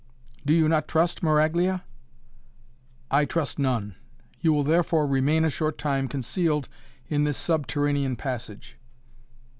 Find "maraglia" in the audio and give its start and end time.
1.21-1.83